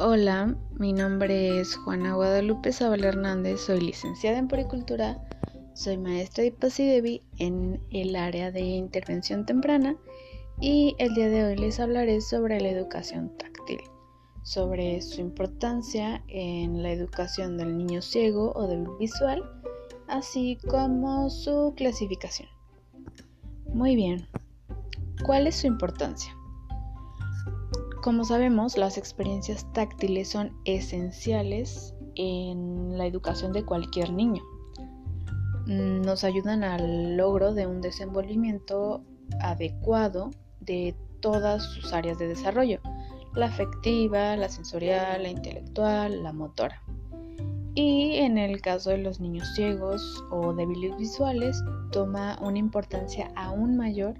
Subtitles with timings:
[0.00, 5.20] Hola, mi nombre es Juana Guadalupe Zabal Hernández, soy licenciada en Puricultura,
[5.74, 9.96] soy maestra de Devi en el área de intervención temprana
[10.60, 13.80] y el día de hoy les hablaré sobre la educación táctil,
[14.44, 19.42] sobre su importancia en la educación del niño ciego o del visual,
[20.06, 22.48] así como su clasificación.
[23.74, 24.28] Muy bien,
[25.24, 26.37] ¿cuál es su importancia?
[28.08, 34.42] Como sabemos, las experiencias táctiles son esenciales en la educación de cualquier niño.
[35.66, 39.04] Mm, nos ayudan al logro de un desenvolvimiento
[39.42, 42.80] adecuado de todas sus áreas de desarrollo,
[43.34, 46.82] la afectiva, la sensorial, la intelectual, la motora.
[47.74, 51.62] Y en el caso de los niños ciegos o débiles visuales,
[51.92, 54.14] toma una importancia aún mayor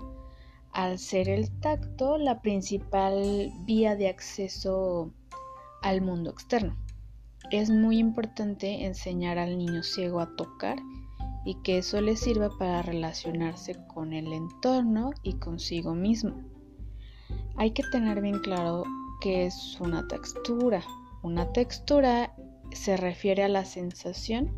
[0.72, 5.12] al ser el tacto la principal vía de acceso
[5.82, 6.76] al mundo externo.
[7.50, 10.78] Es muy importante enseñar al niño ciego a tocar
[11.44, 16.42] y que eso le sirva para relacionarse con el entorno y consigo mismo.
[17.56, 18.84] Hay que tener bien claro
[19.20, 20.82] que es una textura.
[21.22, 22.34] Una textura
[22.72, 24.52] se refiere a la sensación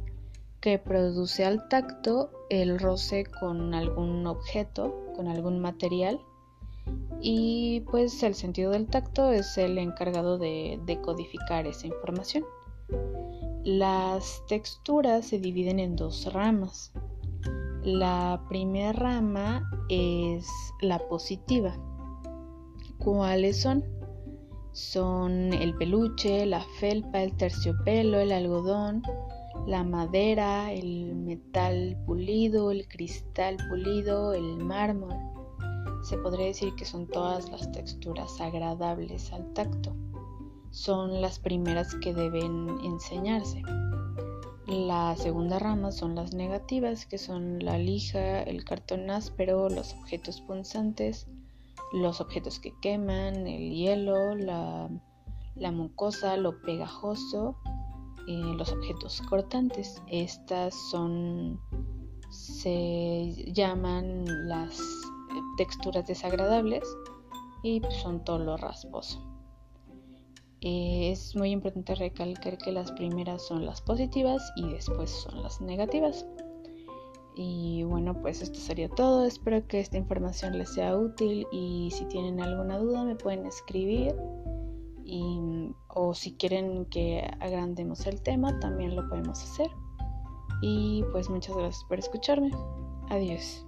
[0.60, 6.18] que produce al tacto el roce con algún objeto, con algún material.
[7.20, 12.42] Y pues el sentido del tacto es el encargado de decodificar esa información.
[13.62, 16.90] Las texturas se dividen en dos ramas.
[17.82, 20.48] La primera rama es
[20.80, 21.76] la positiva.
[22.98, 23.84] ¿Cuáles son?
[24.72, 29.02] Son el peluche, la felpa, el terciopelo, el algodón,
[29.70, 35.14] la madera, el metal pulido, el cristal pulido, el mármol.
[36.02, 39.94] Se podría decir que son todas las texturas agradables al tacto.
[40.72, 43.62] Son las primeras que deben enseñarse.
[44.66, 50.40] La segunda rama son las negativas, que son la lija, el cartón áspero, los objetos
[50.40, 51.28] punzantes,
[51.92, 54.90] los objetos que queman, el hielo, la,
[55.54, 57.56] la mucosa, lo pegajoso
[58.30, 60.00] eh, los objetos cortantes.
[60.06, 61.60] Estas son,
[62.30, 64.80] se llaman las
[65.56, 66.84] texturas desagradables
[67.64, 69.20] y son todo lo rasposo.
[70.60, 75.60] Eh, es muy importante recalcar que las primeras son las positivas y después son las
[75.60, 76.24] negativas.
[77.34, 79.24] Y bueno, pues esto sería todo.
[79.24, 84.14] Espero que esta información les sea útil y si tienen alguna duda me pueden escribir
[85.88, 89.70] o si quieren que agrandemos el tema, también lo podemos hacer.
[90.62, 92.50] Y pues muchas gracias por escucharme.
[93.08, 93.66] Adiós.